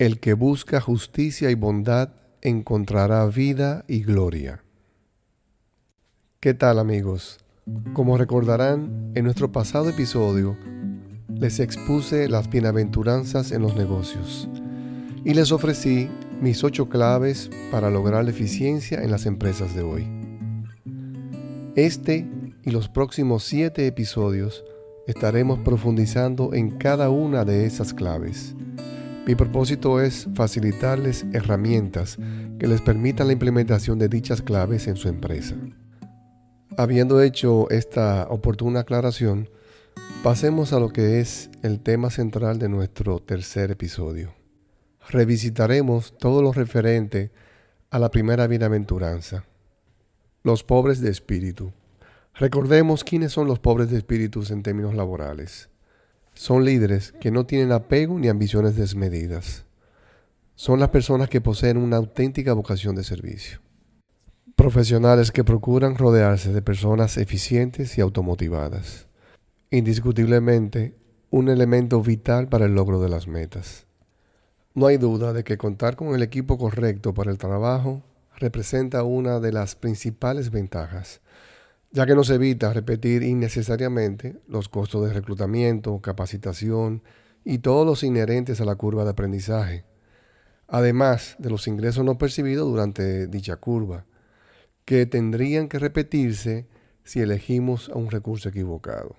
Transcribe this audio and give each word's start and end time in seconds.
El 0.00 0.18
que 0.18 0.32
busca 0.32 0.80
justicia 0.80 1.50
y 1.50 1.54
bondad 1.54 2.14
encontrará 2.40 3.26
vida 3.26 3.84
y 3.86 4.00
gloria. 4.02 4.64
¿Qué 6.40 6.54
tal 6.54 6.78
amigos? 6.78 7.38
Como 7.92 8.16
recordarán, 8.16 9.12
en 9.14 9.24
nuestro 9.24 9.52
pasado 9.52 9.90
episodio 9.90 10.56
les 11.28 11.60
expuse 11.60 12.30
las 12.30 12.48
bienaventuranzas 12.48 13.52
en 13.52 13.60
los 13.60 13.76
negocios 13.76 14.48
y 15.22 15.34
les 15.34 15.52
ofrecí 15.52 16.08
mis 16.40 16.64
ocho 16.64 16.88
claves 16.88 17.50
para 17.70 17.90
lograr 17.90 18.24
la 18.24 18.30
eficiencia 18.30 19.02
en 19.02 19.10
las 19.10 19.26
empresas 19.26 19.74
de 19.74 19.82
hoy. 19.82 20.08
Este 21.76 22.26
y 22.64 22.70
los 22.70 22.88
próximos 22.88 23.44
siete 23.44 23.86
episodios 23.86 24.64
estaremos 25.06 25.58
profundizando 25.58 26.54
en 26.54 26.70
cada 26.70 27.10
una 27.10 27.44
de 27.44 27.66
esas 27.66 27.92
claves. 27.92 28.56
Mi 29.30 29.36
propósito 29.36 30.00
es 30.00 30.26
facilitarles 30.34 31.24
herramientas 31.32 32.18
que 32.58 32.66
les 32.66 32.80
permitan 32.80 33.28
la 33.28 33.32
implementación 33.32 33.96
de 33.96 34.08
dichas 34.08 34.42
claves 34.42 34.88
en 34.88 34.96
su 34.96 35.06
empresa. 35.06 35.54
Habiendo 36.76 37.22
hecho 37.22 37.70
esta 37.70 38.26
oportuna 38.28 38.80
aclaración, 38.80 39.48
pasemos 40.24 40.72
a 40.72 40.80
lo 40.80 40.88
que 40.88 41.20
es 41.20 41.48
el 41.62 41.78
tema 41.78 42.10
central 42.10 42.58
de 42.58 42.68
nuestro 42.68 43.20
tercer 43.20 43.70
episodio. 43.70 44.34
Revisitaremos 45.08 46.18
todo 46.18 46.42
lo 46.42 46.52
referente 46.52 47.30
a 47.90 48.00
la 48.00 48.10
primera 48.10 48.48
bienaventuranza, 48.48 49.44
los 50.42 50.64
pobres 50.64 51.00
de 51.00 51.10
espíritu. 51.10 51.72
Recordemos 52.34 53.04
quiénes 53.04 53.30
son 53.30 53.46
los 53.46 53.60
pobres 53.60 53.90
de 53.90 53.98
espíritu 53.98 54.42
en 54.50 54.64
términos 54.64 54.96
laborales. 54.96 55.70
Son 56.40 56.64
líderes 56.64 57.12
que 57.20 57.30
no 57.30 57.44
tienen 57.44 57.70
apego 57.70 58.18
ni 58.18 58.28
ambiciones 58.28 58.74
desmedidas. 58.74 59.66
Son 60.54 60.80
las 60.80 60.88
personas 60.88 61.28
que 61.28 61.42
poseen 61.42 61.76
una 61.76 61.98
auténtica 61.98 62.54
vocación 62.54 62.94
de 62.96 63.04
servicio. 63.04 63.60
Profesionales 64.56 65.32
que 65.32 65.44
procuran 65.44 65.96
rodearse 65.96 66.50
de 66.50 66.62
personas 66.62 67.18
eficientes 67.18 67.98
y 67.98 68.00
automotivadas. 68.00 69.06
Indiscutiblemente, 69.70 70.94
un 71.28 71.50
elemento 71.50 72.00
vital 72.00 72.48
para 72.48 72.64
el 72.64 72.74
logro 72.74 73.02
de 73.02 73.10
las 73.10 73.28
metas. 73.28 73.84
No 74.72 74.86
hay 74.86 74.96
duda 74.96 75.34
de 75.34 75.44
que 75.44 75.58
contar 75.58 75.94
con 75.94 76.14
el 76.14 76.22
equipo 76.22 76.56
correcto 76.56 77.12
para 77.12 77.30
el 77.30 77.36
trabajo 77.36 78.02
representa 78.38 79.02
una 79.02 79.40
de 79.40 79.52
las 79.52 79.76
principales 79.76 80.50
ventajas, 80.50 81.20
ya 81.90 82.06
que 82.06 82.14
nos 82.14 82.30
evita 82.30 82.72
repetir 82.72 83.22
innecesariamente 83.22 84.36
los 84.46 84.68
costos 84.68 85.06
de 85.06 85.12
reclutamiento, 85.12 86.00
capacitación 86.00 87.02
y 87.44 87.58
todos 87.58 87.86
los 87.86 88.02
inherentes 88.02 88.60
a 88.60 88.64
la 88.64 88.76
curva 88.76 89.04
de 89.04 89.10
aprendizaje, 89.10 89.84
además 90.68 91.36
de 91.38 91.50
los 91.50 91.66
ingresos 91.66 92.04
no 92.04 92.18
percibidos 92.18 92.68
durante 92.68 93.26
dicha 93.26 93.56
curva 93.56 94.04
que 94.84 95.06
tendrían 95.06 95.68
que 95.68 95.78
repetirse 95.78 96.66
si 97.04 97.20
elegimos 97.20 97.88
a 97.90 97.94
un 97.94 98.10
recurso 98.10 98.48
equivocado. 98.48 99.16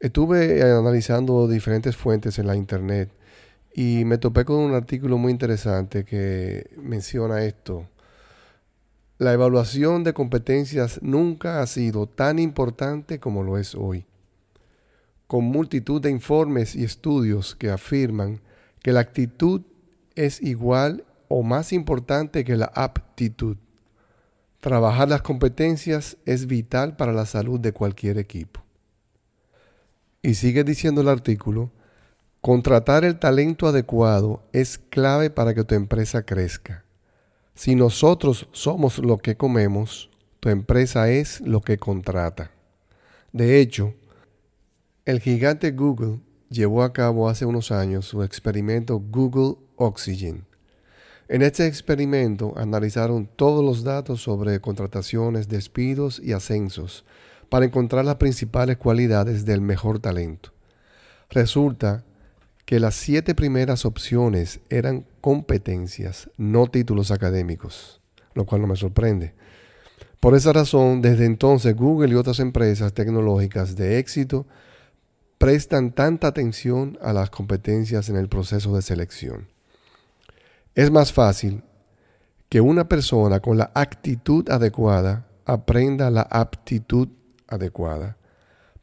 Estuve 0.00 0.62
analizando 0.62 1.48
diferentes 1.48 1.96
fuentes 1.96 2.38
en 2.38 2.46
la 2.46 2.56
internet 2.56 3.10
y 3.74 4.04
me 4.04 4.18
topé 4.18 4.44
con 4.44 4.56
un 4.56 4.74
artículo 4.74 5.18
muy 5.18 5.32
interesante 5.32 6.04
que 6.04 6.70
menciona 6.76 7.44
esto. 7.44 7.88
La 9.18 9.32
evaluación 9.32 10.02
de 10.02 10.12
competencias 10.12 10.98
nunca 11.00 11.62
ha 11.62 11.66
sido 11.68 12.08
tan 12.08 12.40
importante 12.40 13.20
como 13.20 13.44
lo 13.44 13.58
es 13.58 13.76
hoy, 13.76 14.06
con 15.28 15.44
multitud 15.44 16.00
de 16.02 16.10
informes 16.10 16.74
y 16.74 16.82
estudios 16.82 17.54
que 17.54 17.70
afirman 17.70 18.40
que 18.82 18.92
la 18.92 19.00
actitud 19.00 19.62
es 20.16 20.42
igual 20.42 21.04
o 21.28 21.44
más 21.44 21.72
importante 21.72 22.44
que 22.44 22.56
la 22.56 22.72
aptitud. 22.74 23.56
Trabajar 24.58 25.08
las 25.08 25.22
competencias 25.22 26.16
es 26.24 26.46
vital 26.46 26.96
para 26.96 27.12
la 27.12 27.26
salud 27.26 27.60
de 27.60 27.72
cualquier 27.72 28.18
equipo. 28.18 28.64
Y 30.22 30.34
sigue 30.34 30.64
diciendo 30.64 31.02
el 31.02 31.08
artículo, 31.08 31.70
contratar 32.40 33.04
el 33.04 33.20
talento 33.20 33.68
adecuado 33.68 34.42
es 34.52 34.78
clave 34.78 35.30
para 35.30 35.54
que 35.54 35.62
tu 35.62 35.76
empresa 35.76 36.24
crezca. 36.24 36.83
Si 37.54 37.74
nosotros 37.74 38.48
somos 38.52 38.98
lo 38.98 39.18
que 39.18 39.36
comemos, 39.36 40.10
tu 40.40 40.48
empresa 40.48 41.10
es 41.10 41.40
lo 41.40 41.60
que 41.60 41.78
contrata. 41.78 42.50
De 43.32 43.60
hecho, 43.60 43.94
el 45.04 45.20
gigante 45.20 45.70
Google 45.72 46.20
llevó 46.50 46.82
a 46.82 46.92
cabo 46.92 47.28
hace 47.28 47.46
unos 47.46 47.72
años 47.72 48.06
su 48.06 48.22
experimento 48.22 48.98
Google 48.98 49.56
Oxygen 49.76 50.46
en 51.26 51.40
este 51.40 51.66
experimento 51.66 52.52
analizaron 52.56 53.26
todos 53.26 53.64
los 53.64 53.82
datos 53.82 54.20
sobre 54.20 54.60
contrataciones, 54.60 55.48
despidos 55.48 56.20
y 56.22 56.32
ascensos 56.32 57.06
para 57.48 57.64
encontrar 57.64 58.04
las 58.04 58.16
principales 58.16 58.76
cualidades 58.76 59.46
del 59.46 59.62
mejor 59.62 60.00
talento. 60.00 60.52
Resulta 61.30 62.04
que 62.64 62.80
las 62.80 62.94
siete 62.94 63.34
primeras 63.34 63.84
opciones 63.84 64.60
eran 64.70 65.06
competencias, 65.20 66.30
no 66.36 66.66
títulos 66.66 67.10
académicos, 67.10 68.00
lo 68.34 68.46
cual 68.46 68.62
no 68.62 68.68
me 68.68 68.76
sorprende. 68.76 69.34
Por 70.20 70.34
esa 70.34 70.52
razón, 70.52 71.02
desde 71.02 71.26
entonces 71.26 71.76
Google 71.76 72.12
y 72.12 72.14
otras 72.14 72.40
empresas 72.40 72.94
tecnológicas 72.94 73.76
de 73.76 73.98
éxito 73.98 74.46
prestan 75.36 75.92
tanta 75.92 76.28
atención 76.28 76.98
a 77.02 77.12
las 77.12 77.28
competencias 77.28 78.08
en 78.08 78.16
el 78.16 78.28
proceso 78.28 78.74
de 78.74 78.80
selección. 78.80 79.48
Es 80.74 80.90
más 80.90 81.12
fácil 81.12 81.62
que 82.48 82.62
una 82.62 82.88
persona 82.88 83.40
con 83.40 83.58
la 83.58 83.70
actitud 83.74 84.48
adecuada 84.48 85.26
aprenda 85.44 86.10
la 86.10 86.22
aptitud 86.22 87.08
adecuada, 87.46 88.16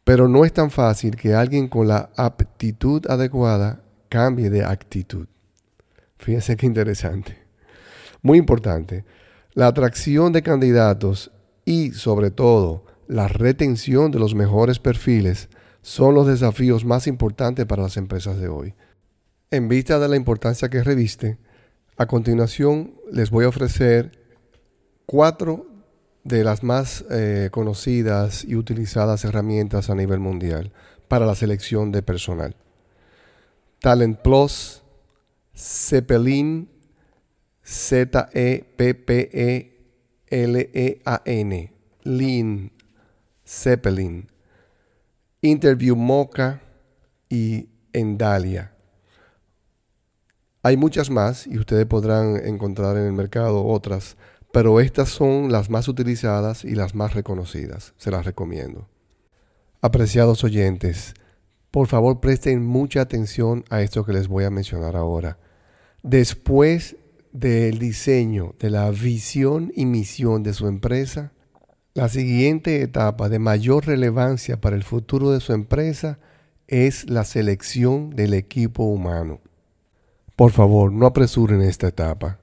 pero 0.03 0.27
no 0.27 0.45
es 0.45 0.53
tan 0.53 0.71
fácil 0.71 1.15
que 1.15 1.33
alguien 1.33 1.67
con 1.67 1.87
la 1.87 2.09
aptitud 2.15 3.05
adecuada 3.07 3.83
cambie 4.09 4.49
de 4.49 4.63
actitud. 4.63 5.27
Fíjense 6.17 6.57
qué 6.57 6.65
interesante. 6.65 7.37
Muy 8.21 8.37
importante, 8.37 9.05
la 9.53 9.67
atracción 9.67 10.33
de 10.33 10.43
candidatos 10.43 11.31
y 11.65 11.91
sobre 11.91 12.31
todo 12.31 12.85
la 13.07 13.27
retención 13.27 14.11
de 14.11 14.19
los 14.19 14.35
mejores 14.35 14.79
perfiles 14.79 15.49
son 15.81 16.13
los 16.13 16.27
desafíos 16.27 16.85
más 16.85 17.07
importantes 17.07 17.65
para 17.65 17.83
las 17.83 17.97
empresas 17.97 18.39
de 18.39 18.47
hoy. 18.47 18.75
En 19.49 19.67
vista 19.67 19.99
de 19.99 20.07
la 20.07 20.15
importancia 20.15 20.69
que 20.69 20.83
reviste, 20.83 21.37
a 21.97 22.05
continuación 22.05 22.95
les 23.11 23.31
voy 23.31 23.45
a 23.45 23.49
ofrecer 23.49 24.11
cuatro 25.05 25.70
de 26.23 26.43
las 26.43 26.63
más 26.63 27.03
eh, 27.09 27.49
conocidas 27.51 28.43
y 28.43 28.55
utilizadas 28.55 29.25
herramientas 29.25 29.89
a 29.89 29.95
nivel 29.95 30.19
mundial 30.19 30.71
para 31.07 31.25
la 31.25 31.35
selección 31.35 31.91
de 31.91 32.03
personal. 32.03 32.55
Talent 33.79 34.19
Plus, 34.21 34.83
Zeppelin, 35.55 36.69
Z-E-P-P-E-L-E-A-N, 37.63 38.63
Lean, 42.03 42.71
Zeppelin, 43.45 44.27
Interview 45.41 45.95
Mocha 45.95 46.61
y 47.29 47.69
Endalia. 47.93 48.73
Hay 50.63 50.77
muchas 50.77 51.09
más 51.09 51.47
y 51.47 51.57
ustedes 51.57 51.87
podrán 51.87 52.35
encontrar 52.45 52.95
en 52.97 53.05
el 53.05 53.13
mercado 53.13 53.65
otras, 53.65 54.15
pero 54.51 54.79
estas 54.79 55.09
son 55.09 55.51
las 55.51 55.69
más 55.69 55.87
utilizadas 55.87 56.65
y 56.65 56.75
las 56.75 56.95
más 56.95 57.13
reconocidas. 57.13 57.93
Se 57.97 58.11
las 58.11 58.25
recomiendo. 58.25 58.87
Apreciados 59.81 60.43
oyentes, 60.43 61.13
por 61.71 61.87
favor 61.87 62.19
presten 62.19 62.65
mucha 62.65 63.01
atención 63.01 63.63
a 63.69 63.81
esto 63.81 64.03
que 64.03 64.13
les 64.13 64.27
voy 64.27 64.43
a 64.43 64.49
mencionar 64.49 64.95
ahora. 64.95 65.37
Después 66.03 66.97
del 67.31 67.79
diseño 67.79 68.55
de 68.59 68.69
la 68.69 68.91
visión 68.91 69.71
y 69.75 69.85
misión 69.85 70.43
de 70.43 70.53
su 70.53 70.67
empresa, 70.67 71.31
la 71.93 72.09
siguiente 72.09 72.81
etapa 72.81 73.29
de 73.29 73.39
mayor 73.39 73.85
relevancia 73.85 74.59
para 74.59 74.75
el 74.75 74.83
futuro 74.83 75.31
de 75.31 75.39
su 75.39 75.53
empresa 75.53 76.19
es 76.67 77.09
la 77.09 77.23
selección 77.23 78.11
del 78.11 78.33
equipo 78.33 78.83
humano. 78.83 79.39
Por 80.35 80.51
favor, 80.51 80.91
no 80.91 81.05
apresuren 81.05 81.61
esta 81.61 81.87
etapa. 81.87 82.40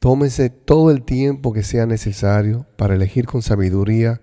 Tómense 0.00 0.48
todo 0.48 0.90
el 0.90 1.02
tiempo 1.02 1.52
que 1.52 1.62
sea 1.62 1.84
necesario 1.84 2.66
para 2.76 2.94
elegir 2.94 3.26
con 3.26 3.42
sabiduría, 3.42 4.22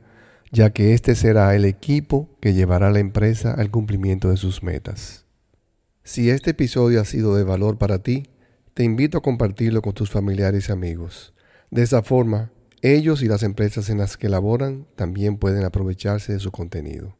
ya 0.52 0.72
que 0.72 0.96
este 0.96 1.14
será 1.14 1.56
el 1.56 1.66
equipo 1.66 2.36
que 2.42 2.56
llevará 2.56 2.88
a 2.88 2.92
la 2.92 2.98
empresa 2.98 3.52
al 3.52 3.70
cumplimiento 3.70 4.32
de 4.32 4.38
sus 4.38 4.64
metas. 4.64 5.26
Si 6.04 6.32
este 6.32 6.50
episodio 6.52 7.00
ha 7.00 7.06
sido 7.06 7.36
de 7.36 7.44
valor 7.44 7.78
para 7.78 8.00
ti, 8.00 8.24
te 8.74 8.84
invito 8.84 9.20
a 9.20 9.22
compartirlo 9.22 9.84
con 9.84 9.94
tus 9.94 10.10
familiares 10.10 10.70
y 10.70 10.72
amigos. 10.72 11.36
De 11.70 11.84
esa 11.84 12.02
forma, 12.02 12.52
ellos 12.82 13.22
y 13.22 13.28
las 13.28 13.44
empresas 13.44 13.92
en 13.92 14.00
las 14.00 14.18
que 14.18 14.30
laboran 14.30 14.88
también 14.96 15.38
pueden 15.38 15.64
aprovecharse 15.64 16.34
de 16.34 16.40
su 16.40 16.52
contenido. 16.52 17.16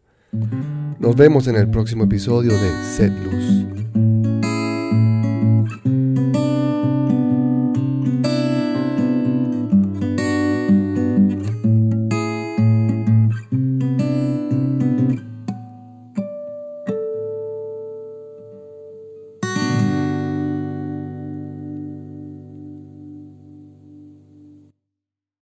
Nos 1.00 1.16
vemos 1.16 1.48
en 1.48 1.58
el 1.58 1.70
próximo 1.70 2.06
episodio 2.06 2.54
de 2.54 2.84
Set 2.84 3.14
Luz. 3.24 4.17